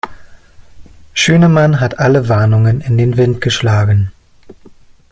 Schünemann 1.13 1.79
hat 1.79 1.99
alle 1.99 2.27
Warnungen 2.27 2.81
in 2.81 2.97
den 2.97 3.17
Wind 3.17 3.39
geschlagen. 3.39 4.09